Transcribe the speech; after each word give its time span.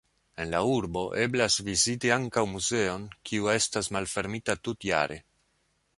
En 0.43 0.47
la 0.53 0.61
urbo 0.75 1.03
eblas 1.25 1.57
viziti 1.67 2.11
ankaŭ 2.17 2.45
muzeon, 2.55 3.07
kiu 3.31 3.53
estas 3.57 3.91
malfermita 3.97 4.57
tutjare. 4.69 5.21